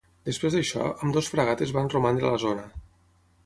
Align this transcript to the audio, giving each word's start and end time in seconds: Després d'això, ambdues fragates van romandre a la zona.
Després 0.27 0.55
d'això, 0.57 0.87
ambdues 1.07 1.29
fragates 1.35 1.75
van 1.77 1.93
romandre 1.95 2.29
a 2.31 2.35
la 2.37 2.43
zona. 2.49 2.69